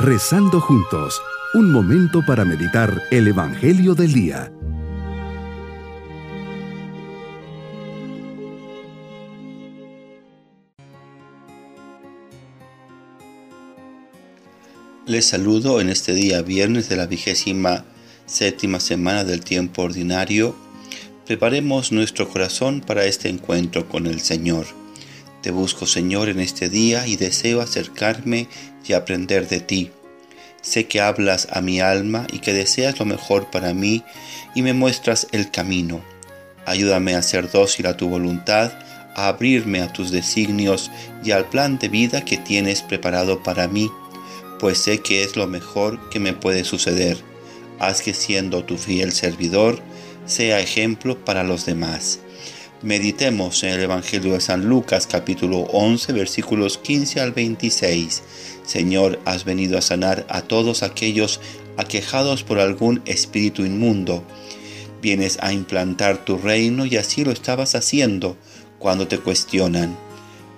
Rezando 0.00 0.60
juntos, 0.60 1.20
un 1.54 1.72
momento 1.72 2.24
para 2.24 2.44
meditar 2.44 3.02
el 3.10 3.26
Evangelio 3.26 3.96
del 3.96 4.12
Día. 4.12 4.52
Les 15.04 15.24
saludo 15.24 15.80
en 15.80 15.88
este 15.88 16.14
día 16.14 16.42
viernes 16.42 16.88
de 16.88 16.94
la 16.94 17.06
vigésima 17.06 17.84
séptima 18.24 18.78
semana 18.78 19.24
del 19.24 19.40
tiempo 19.40 19.82
ordinario. 19.82 20.54
Preparemos 21.26 21.90
nuestro 21.90 22.28
corazón 22.28 22.82
para 22.82 23.04
este 23.04 23.28
encuentro 23.28 23.88
con 23.88 24.06
el 24.06 24.20
Señor. 24.20 24.66
Te 25.42 25.50
busco, 25.50 25.86
Señor, 25.86 26.28
en 26.28 26.40
este 26.40 26.68
día 26.68 27.06
y 27.06 27.16
deseo 27.16 27.60
acercarme 27.60 28.48
y 28.86 28.92
aprender 28.92 29.48
de 29.48 29.60
ti. 29.60 29.90
Sé 30.62 30.86
que 30.86 31.00
hablas 31.00 31.48
a 31.52 31.60
mi 31.60 31.80
alma 31.80 32.26
y 32.32 32.40
que 32.40 32.52
deseas 32.52 32.98
lo 32.98 33.04
mejor 33.04 33.50
para 33.50 33.72
mí 33.72 34.02
y 34.54 34.62
me 34.62 34.72
muestras 34.72 35.28
el 35.30 35.50
camino. 35.50 36.02
Ayúdame 36.66 37.14
a 37.14 37.22
ser 37.22 37.50
dócil 37.50 37.86
a 37.86 37.96
tu 37.96 38.08
voluntad, 38.08 38.72
a 39.14 39.28
abrirme 39.28 39.80
a 39.80 39.92
tus 39.92 40.10
designios 40.10 40.90
y 41.24 41.30
al 41.30 41.48
plan 41.48 41.78
de 41.78 41.88
vida 41.88 42.24
que 42.24 42.36
tienes 42.36 42.82
preparado 42.82 43.42
para 43.42 43.68
mí, 43.68 43.90
pues 44.58 44.78
sé 44.78 44.98
que 44.98 45.22
es 45.22 45.36
lo 45.36 45.46
mejor 45.46 46.10
que 46.10 46.18
me 46.18 46.32
puede 46.32 46.64
suceder. 46.64 47.16
Haz 47.78 48.02
que 48.02 48.12
siendo 48.12 48.64
tu 48.64 48.76
fiel 48.76 49.12
servidor, 49.12 49.80
sea 50.26 50.60
ejemplo 50.60 51.24
para 51.24 51.44
los 51.44 51.64
demás. 51.64 52.20
Meditemos 52.82 53.64
en 53.64 53.70
el 53.70 53.80
Evangelio 53.80 54.34
de 54.34 54.40
San 54.40 54.66
Lucas 54.66 55.08
capítulo 55.08 55.62
11 55.72 56.12
versículos 56.12 56.78
15 56.78 57.20
al 57.20 57.32
26. 57.32 58.22
Señor, 58.64 59.18
has 59.24 59.44
venido 59.44 59.76
a 59.76 59.82
sanar 59.82 60.24
a 60.28 60.42
todos 60.42 60.84
aquellos 60.84 61.40
aquejados 61.76 62.44
por 62.44 62.60
algún 62.60 63.02
espíritu 63.04 63.64
inmundo. 63.64 64.22
Vienes 65.02 65.38
a 65.40 65.52
implantar 65.52 66.24
tu 66.24 66.38
reino 66.38 66.86
y 66.86 66.96
así 66.96 67.24
lo 67.24 67.32
estabas 67.32 67.74
haciendo 67.74 68.36
cuando 68.78 69.08
te 69.08 69.18
cuestionan. 69.18 69.96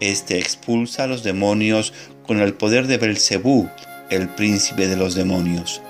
Este 0.00 0.40
expulsa 0.40 1.04
a 1.04 1.06
los 1.06 1.22
demonios 1.22 1.92
con 2.26 2.40
el 2.40 2.52
poder 2.52 2.88
de 2.88 2.98
Belcebú, 2.98 3.70
el 4.10 4.28
príncipe 4.28 4.88
de 4.88 4.96
los 4.96 5.14
demonios. 5.14 5.82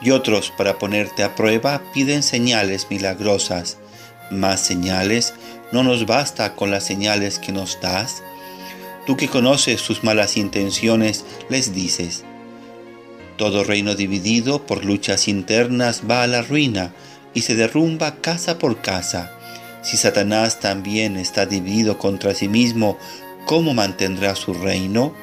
Y 0.00 0.10
otros, 0.10 0.52
para 0.56 0.78
ponerte 0.78 1.24
a 1.24 1.34
prueba, 1.34 1.82
piden 1.92 2.22
señales 2.22 2.86
milagrosas 2.88 3.78
más 4.30 4.60
señales, 4.60 5.34
no 5.72 5.82
nos 5.82 6.06
basta 6.06 6.54
con 6.54 6.70
las 6.70 6.84
señales 6.84 7.38
que 7.38 7.52
nos 7.52 7.80
das. 7.80 8.22
Tú 9.06 9.16
que 9.16 9.28
conoces 9.28 9.80
sus 9.80 10.04
malas 10.04 10.36
intenciones, 10.36 11.24
les 11.48 11.74
dices, 11.74 12.24
todo 13.36 13.64
reino 13.64 13.94
dividido 13.94 14.66
por 14.66 14.84
luchas 14.84 15.28
internas 15.28 16.02
va 16.10 16.22
a 16.22 16.26
la 16.26 16.42
ruina 16.42 16.92
y 17.34 17.42
se 17.42 17.54
derrumba 17.54 18.16
casa 18.16 18.58
por 18.58 18.80
casa. 18.80 19.32
Si 19.82 19.96
Satanás 19.96 20.60
también 20.60 21.16
está 21.16 21.46
dividido 21.46 21.98
contra 21.98 22.34
sí 22.34 22.48
mismo, 22.48 22.98
¿cómo 23.46 23.74
mantendrá 23.74 24.34
su 24.34 24.54
reino? 24.54 25.14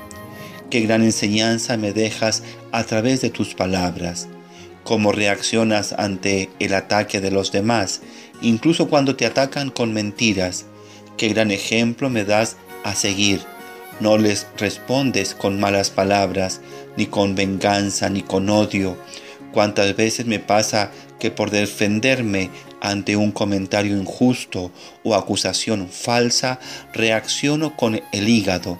Qué 0.69 0.81
gran 0.81 1.03
enseñanza 1.03 1.77
me 1.77 1.91
dejas 1.93 2.41
a 2.71 2.83
través 2.85 3.21
de 3.21 3.29
tus 3.29 3.53
palabras 3.53 4.27
cómo 4.85 5.11
reaccionas 5.11 5.93
ante 5.93 6.49
el 6.59 6.75
ataque 6.75 7.19
de 7.19 7.31
los 7.31 7.51
demás, 7.51 8.01
incluso 8.41 8.87
cuando 8.87 9.17
te 9.17 9.25
atacan 9.25 9.71
con 9.71 9.91
mentiras. 9.93 10.65
Qué 11.17 11.27
gran 11.29 11.51
ejemplo 11.51 12.09
me 12.09 12.23
das 12.23 12.55
a 12.83 12.93
seguir. 12.93 13.41
No 13.99 14.17
les 14.17 14.47
respondes 14.57 15.33
con 15.33 15.59
malas 15.59 15.89
palabras, 15.89 16.61
ni 16.97 17.07
con 17.07 17.33
venganza, 17.33 18.09
ni 18.09 18.21
con 18.21 18.49
odio. 18.49 18.95
Cuántas 19.51 19.95
veces 19.95 20.27
me 20.27 20.39
pasa 20.39 20.91
que 21.19 21.31
por 21.31 21.49
defenderme 21.49 22.51
ante 22.79 23.15
un 23.15 23.31
comentario 23.31 23.97
injusto 23.97 24.71
o 25.03 25.15
acusación 25.15 25.89
falsa, 25.89 26.59
reacciono 26.93 27.75
con 27.75 27.99
el 28.11 28.29
hígado 28.29 28.77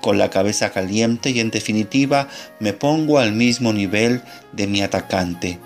con 0.00 0.18
la 0.18 0.30
cabeza 0.30 0.70
caliente 0.70 1.30
y 1.30 1.40
en 1.40 1.50
definitiva 1.50 2.28
me 2.60 2.72
pongo 2.72 3.18
al 3.18 3.32
mismo 3.32 3.72
nivel 3.72 4.22
de 4.52 4.66
mi 4.66 4.82
atacante. 4.82 5.58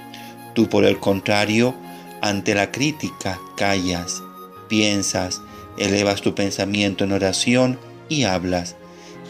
Tú 0.54 0.69
por 0.69 0.84
el 0.84 0.98
contrario, 0.98 1.75
ante 2.20 2.54
la 2.54 2.70
crítica 2.70 3.38
callas, 3.56 4.22
piensas, 4.69 5.41
elevas 5.78 6.22
tu 6.22 6.34
pensamiento 6.34 7.04
en 7.04 7.12
oración 7.12 7.78
y 8.09 8.25
hablas, 8.25 8.76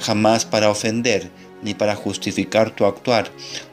jamás 0.00 0.44
para 0.44 0.70
ofender 0.70 1.30
ni 1.62 1.74
para 1.74 1.94
justificar 1.94 2.70
tu 2.70 2.84
actuar, 2.84 3.30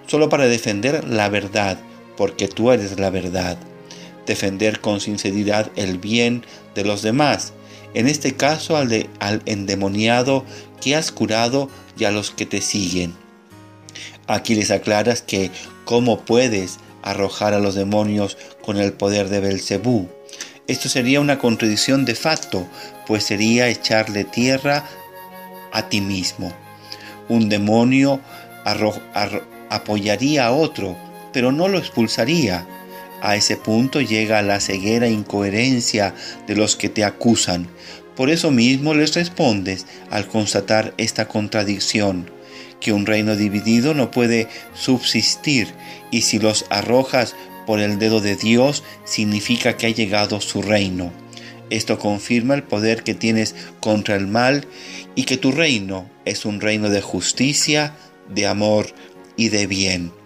solo 0.08 0.30
para 0.30 0.46
defender 0.46 1.08
la 1.08 1.30
verdad, 1.30 1.80
porque 2.18 2.48
tú 2.48 2.72
eres 2.72 3.00
la 3.00 3.10
verdad. 3.10 3.58
Defender 4.26 4.80
con 4.80 5.02
sinceridad 5.02 5.72
el 5.76 5.98
bien 5.98 6.46
de 6.76 6.86
los 6.86 7.02
demás, 7.02 7.54
en 7.94 8.08
este 8.08 8.36
caso 8.36 8.78
al, 8.78 8.90
de, 8.90 9.10
al 9.20 9.42
endemoniado 9.46 10.46
que 10.82 10.96
has 10.96 11.12
curado 11.12 11.70
y 11.98 12.06
a 12.06 12.12
los 12.12 12.32
que 12.32 12.46
te 12.46 12.62
siguen. 12.62 13.14
Aquí 14.28 14.56
les 14.56 14.72
aclaras 14.72 15.22
que 15.22 15.52
cómo 15.86 16.22
puedes 16.22 16.78
arrojar 17.02 17.54
a 17.54 17.60
los 17.60 17.76
demonios 17.76 18.38
con 18.62 18.78
el 18.78 18.94
poder 18.94 19.30
de 19.30 19.40
Belcebú. 19.40 20.08
Esto 20.68 20.88
sería 20.88 21.20
una 21.20 21.40
contradicción 21.40 22.06
de 22.06 22.14
facto, 22.14 22.68
pues 23.08 23.24
sería 23.24 23.70
echarle 23.70 24.24
tierra 24.24 24.86
a 25.72 25.90
ti 25.90 26.02
mismo. 26.02 26.54
Un 27.28 27.50
demonio 27.50 28.20
apoyaría 29.70 30.46
a 30.46 30.52
otro, 30.52 30.96
pero 31.34 31.52
no 31.52 31.68
lo 31.68 31.80
expulsaría. 31.80 32.68
A 33.22 33.36
ese 33.36 33.58
punto 33.58 34.02
llega 34.02 34.42
la 34.42 34.60
ceguera 34.60 35.08
incoherencia 35.08 36.14
de 36.48 36.56
los 36.56 36.76
que 36.76 36.90
te 36.90 37.04
acusan, 37.04 37.68
por 38.20 38.30
eso 38.30 38.52
mismo 38.52 38.94
les 38.94 39.16
respondes 39.16 39.86
al 40.10 40.28
constatar 40.28 40.94
esta 40.98 41.30
contradicción, 41.30 42.30
que 42.82 42.92
un 42.92 43.06
reino 43.06 43.38
dividido 43.38 43.94
no 43.94 44.12
puede 44.12 44.50
subsistir 44.74 45.70
y 46.12 46.24
si 46.24 46.38
los 46.38 46.66
arrojas 46.70 47.36
por 47.66 47.80
el 47.80 47.98
dedo 47.98 48.20
de 48.20 48.36
Dios 48.36 48.84
significa 49.06 49.78
que 49.78 49.88
ha 49.88 49.92
llegado 49.92 50.42
su 50.42 50.62
reino. 50.62 51.14
Esto 51.70 51.98
confirma 51.98 52.56
el 52.56 52.64
poder 52.64 53.04
que 53.04 53.14
tienes 53.14 53.56
contra 53.80 54.16
el 54.16 54.28
mal 54.28 54.66
y 55.16 55.24
que 55.24 55.38
tu 55.38 55.52
reino 55.52 56.10
es 56.26 56.44
un 56.44 56.60
reino 56.60 56.90
de 56.90 57.02
justicia, 57.02 57.94
de 58.34 58.48
amor 58.48 58.88
y 59.38 59.48
de 59.48 59.66
bien. 59.68 60.19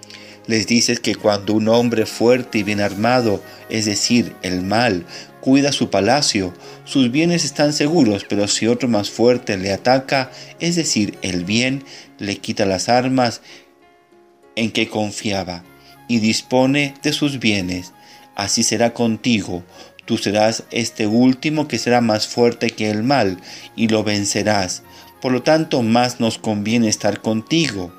Les 0.45 0.67
dices 0.67 0.99
que 0.99 1.15
cuando 1.15 1.53
un 1.53 1.69
hombre 1.69 2.05
fuerte 2.05 2.59
y 2.59 2.63
bien 2.63 2.81
armado, 2.81 3.41
es 3.69 3.85
decir, 3.85 4.35
el 4.41 4.61
mal, 4.61 5.05
cuida 5.39 5.71
su 5.71 5.89
palacio, 5.89 6.53
sus 6.83 7.11
bienes 7.11 7.45
están 7.45 7.73
seguros, 7.73 8.25
pero 8.27 8.47
si 8.47 8.67
otro 8.67 8.89
más 8.89 9.09
fuerte 9.09 9.57
le 9.57 9.71
ataca, 9.71 10.31
es 10.59 10.75
decir, 10.75 11.17
el 11.21 11.45
bien, 11.45 11.83
le 12.19 12.37
quita 12.37 12.65
las 12.65 12.89
armas 12.89 13.41
en 14.55 14.71
que 14.71 14.89
confiaba 14.89 15.63
y 16.07 16.19
dispone 16.19 16.93
de 17.03 17.13
sus 17.13 17.39
bienes. 17.39 17.93
Así 18.35 18.63
será 18.63 18.93
contigo, 18.93 19.63
tú 20.06 20.18
serás 20.18 20.64
este 20.72 21.08
último 21.08 21.68
que 21.68 21.78
será 21.78 22.02
más 22.02 22.28
fuerte 22.28 22.69
que 22.69 22.90
el 22.90 23.03
mal 23.03 23.40
y 23.75 23.88
lo 23.88 24.03
vencerás. 24.03 24.84
Por 25.22 25.31
lo 25.31 25.41
tanto, 25.41 25.81
más 25.81 26.19
nos 26.19 26.38
conviene 26.38 26.90
estar 26.90 27.22
contigo 27.22 27.94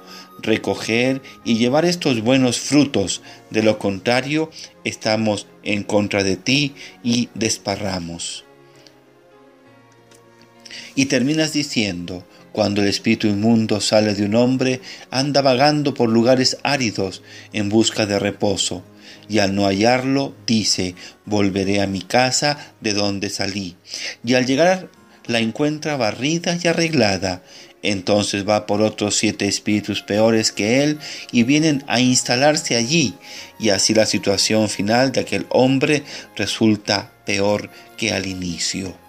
recoger 0.45 1.23
y 1.45 1.57
llevar 1.57 1.85
estos 1.85 2.23
buenos 2.23 2.61
frutos. 2.61 3.23
De 3.51 3.63
lo 3.63 3.79
contrario, 3.79 4.51
estamos 4.85 5.47
en 5.63 5.83
contra 5.83 6.23
de 6.23 6.37
ti 6.37 6.75
y 7.03 7.29
desparramos. 7.35 8.45
Y 10.95 11.07
terminas 11.07 11.53
diciendo, 11.53 12.25
cuando 12.53 12.83
el 12.83 12.89
espíritu 12.89 13.27
inmundo 13.27 13.81
sale 13.81 14.15
de 14.15 14.25
un 14.25 14.37
hombre, 14.37 14.81
anda 15.11 15.43
vagando 15.43 15.95
por 15.95 16.09
lugares 16.09 16.59
áridos 16.63 17.23
en 17.53 17.69
busca 17.69 18.07
de 18.07 18.19
reposo, 18.19 18.85
y 19.29 19.39
al 19.39 19.55
no 19.55 19.65
hallarlo, 19.65 20.35
dice, 20.47 20.95
volveré 21.25 21.81
a 21.81 21.87
mi 21.87 22.03
casa 22.03 22.75
de 22.81 22.93
donde 22.93 23.31
salí. 23.31 23.77
Y 24.25 24.35
al 24.35 24.47
llegar 24.47 24.89
la 25.27 25.39
encuentra 25.39 25.97
barrida 25.97 26.59
y 26.63 26.69
arreglada, 26.69 27.43
entonces 27.83 28.49
va 28.49 28.67
por 28.67 28.83
otros 28.83 29.15
siete 29.15 29.47
espíritus 29.47 30.03
peores 30.03 30.53
que 30.53 30.83
él 30.83 30.99
y 31.33 31.43
vienen 31.43 31.85
a 31.87 32.01
instalarse 32.01 32.77
allí, 32.77 33.15
y 33.59 33.69
así 33.69 33.95
la 33.95 34.07
situación 34.07 34.69
final 34.69 35.13
de 35.13 35.21
aquel 35.21 35.47
hombre 35.51 36.03
resulta 36.37 37.13
peor 37.27 37.71
que 37.97 38.13
al 38.13 38.27
inicio. 38.27 39.04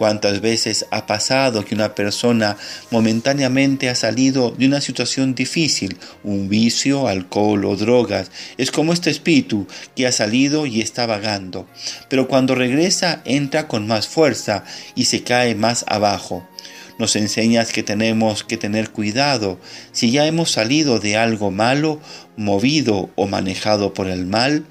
¿Cuántas 0.00 0.40
veces 0.40 0.86
ha 0.90 1.04
pasado 1.04 1.62
que 1.62 1.74
una 1.74 1.94
persona 1.94 2.56
momentáneamente 2.90 3.90
ha 3.90 3.94
salido 3.94 4.50
de 4.50 4.64
una 4.64 4.80
situación 4.80 5.34
difícil, 5.34 5.98
un 6.24 6.48
vicio, 6.48 7.06
alcohol 7.06 7.66
o 7.66 7.76
drogas? 7.76 8.30
Es 8.56 8.70
como 8.70 8.94
este 8.94 9.10
espíritu 9.10 9.66
que 9.94 10.06
ha 10.06 10.12
salido 10.12 10.64
y 10.64 10.80
está 10.80 11.04
vagando, 11.04 11.68
pero 12.08 12.28
cuando 12.28 12.54
regresa 12.54 13.20
entra 13.26 13.68
con 13.68 13.86
más 13.86 14.08
fuerza 14.08 14.64
y 14.94 15.04
se 15.04 15.22
cae 15.22 15.54
más 15.54 15.84
abajo. 15.86 16.48
Nos 16.98 17.14
enseñas 17.14 17.70
que 17.70 17.82
tenemos 17.82 18.42
que 18.42 18.56
tener 18.56 18.92
cuidado. 18.92 19.60
Si 19.92 20.10
ya 20.10 20.24
hemos 20.24 20.50
salido 20.50 20.98
de 20.98 21.18
algo 21.18 21.50
malo, 21.50 22.00
movido 22.38 23.10
o 23.16 23.26
manejado 23.26 23.92
por 23.92 24.08
el 24.08 24.24
mal, 24.24 24.64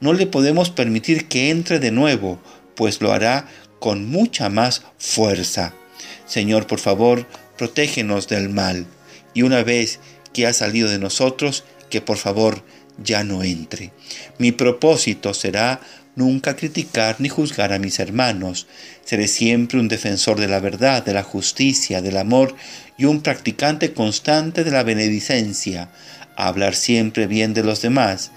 no 0.00 0.12
le 0.12 0.26
podemos 0.26 0.70
permitir 0.70 1.28
que 1.28 1.50
entre 1.50 1.78
de 1.78 1.92
nuevo, 1.92 2.40
pues 2.74 3.00
lo 3.00 3.12
hará 3.12 3.46
con 3.82 4.08
mucha 4.08 4.48
más 4.48 4.84
fuerza. 4.96 5.74
Señor, 6.24 6.68
por 6.68 6.78
favor, 6.78 7.26
protégenos 7.58 8.28
del 8.28 8.48
mal. 8.48 8.86
Y 9.34 9.42
una 9.42 9.64
vez 9.64 9.98
que 10.32 10.46
ha 10.46 10.52
salido 10.52 10.88
de 10.88 11.00
nosotros, 11.00 11.64
que 11.90 12.00
por 12.00 12.16
favor 12.16 12.62
ya 13.02 13.24
no 13.24 13.42
entre. 13.42 13.90
Mi 14.38 14.52
propósito 14.52 15.34
será 15.34 15.80
nunca 16.14 16.54
criticar 16.54 17.16
ni 17.18 17.28
juzgar 17.28 17.72
a 17.72 17.80
mis 17.80 17.98
hermanos. 17.98 18.68
Seré 19.04 19.26
siempre 19.26 19.80
un 19.80 19.88
defensor 19.88 20.38
de 20.38 20.46
la 20.46 20.60
verdad, 20.60 21.04
de 21.04 21.14
la 21.14 21.24
justicia, 21.24 22.00
del 22.00 22.18
amor 22.18 22.54
y 22.96 23.06
un 23.06 23.20
practicante 23.20 23.92
constante 23.92 24.62
de 24.62 24.70
la 24.70 24.84
benedicencia. 24.84 25.90
hablar 26.36 26.76
siempre 26.76 27.26
bien 27.26 27.52
de 27.52 27.64
los 27.64 27.82
demás. 27.82 28.30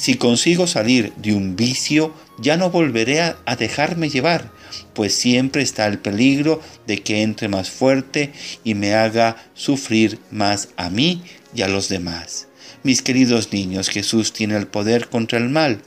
Si 0.00 0.14
consigo 0.14 0.66
salir 0.66 1.12
de 1.16 1.34
un 1.34 1.56
vicio, 1.56 2.14
ya 2.38 2.56
no 2.56 2.70
volveré 2.70 3.20
a, 3.20 3.36
dejarme 3.58 4.08
llevar, 4.08 4.50
pues 4.94 5.12
siempre 5.12 5.60
está 5.60 5.86
el 5.86 5.98
peligro 5.98 6.62
de 6.86 7.02
que 7.02 7.20
entre 7.20 7.48
más 7.48 7.68
fuerte 7.68 8.32
y 8.64 8.72
me 8.72 8.94
haga 8.94 9.36
sufrir 9.52 10.18
más 10.30 10.70
a 10.78 10.88
mí 10.88 11.22
y 11.54 11.60
a 11.60 11.68
los 11.68 11.90
demás. 11.90 12.48
Mis 12.82 13.02
queridos 13.02 13.52
niños, 13.52 13.90
Jesús 13.90 14.32
tiene 14.32 14.56
el 14.56 14.66
poder 14.66 15.10
contra 15.10 15.38
el 15.38 15.50
mal 15.50 15.82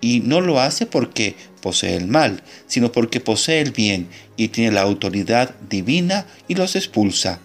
y 0.00 0.20
no 0.20 0.40
lo 0.40 0.60
hace 0.60 0.86
porque 0.86 1.36
posee 1.60 1.94
el 1.94 2.06
mal, 2.06 2.42
sino 2.66 2.90
porque 2.90 3.20
posee 3.20 3.60
el 3.60 3.72
bien 3.72 4.08
y 4.38 4.48
tiene 4.48 4.72
la 4.72 4.80
autoridad 4.80 5.54
divina 5.68 6.24
y 6.48 6.54
los 6.54 6.74
expulsa. 6.74 7.40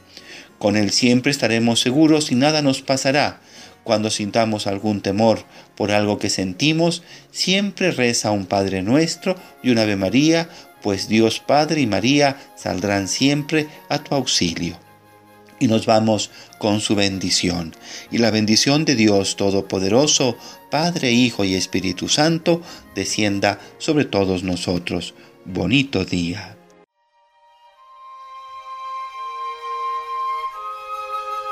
Con 0.57 0.77
Él 0.77 0.91
siempre 0.91 1.33
estaremos 1.33 1.81
seguros 1.81 2.31
y 2.31 2.35
nada 2.35 2.61
nos 2.61 2.81
pasará. 2.81 3.41
Cuando 3.83 4.09
sintamos 4.09 4.67
algún 4.67 5.01
temor 5.01 5.43
por 5.75 5.91
algo 5.91 6.17
que 6.17 6.29
sentimos, 6.29 7.03
siempre 7.31 7.91
reza 7.91 8.31
un 8.31 8.45
Padre 8.45 8.81
nuestro 8.81 9.35
y 9.61 9.71
un 9.71 9.77
Ave 9.77 9.95
María, 9.95 10.49
pues 10.81 11.07
Dios 11.07 11.39
Padre 11.39 11.81
y 11.81 11.87
María 11.87 12.37
saldrán 12.55 13.07
siempre 13.07 13.67
a 13.89 13.99
tu 13.99 14.15
auxilio 14.15 14.77
y 15.63 15.67
nos 15.67 15.85
vamos 15.85 16.29
con 16.57 16.81
su 16.81 16.93
bendición. 16.93 17.73
Y 18.11 18.17
la 18.17 18.31
bendición 18.31 18.83
de 18.83 18.95
Dios 18.95 19.37
Todopoderoso, 19.37 20.35
Padre, 20.69 21.13
Hijo 21.13 21.45
y 21.45 21.55
Espíritu 21.55 22.09
Santo, 22.09 22.61
descienda 22.95 23.59
sobre 23.77 24.03
todos 24.03 24.43
nosotros. 24.43 25.13
Bonito 25.45 26.03
día. 26.03 26.57